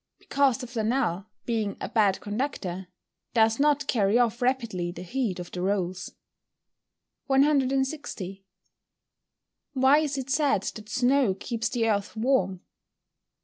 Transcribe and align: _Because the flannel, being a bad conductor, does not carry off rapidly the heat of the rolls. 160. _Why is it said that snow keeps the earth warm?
_Because 0.17 0.57
the 0.57 0.65
flannel, 0.65 1.27
being 1.45 1.77
a 1.79 1.87
bad 1.87 2.21
conductor, 2.21 2.87
does 3.35 3.59
not 3.59 3.85
carry 3.85 4.17
off 4.17 4.41
rapidly 4.41 4.91
the 4.91 5.03
heat 5.03 5.37
of 5.39 5.51
the 5.51 5.61
rolls. 5.61 6.15
160. 7.27 8.43
_Why 9.75 10.01
is 10.01 10.17
it 10.17 10.31
said 10.31 10.63
that 10.63 10.89
snow 10.89 11.35
keeps 11.35 11.69
the 11.69 11.87
earth 11.87 12.15
warm? 12.17 12.61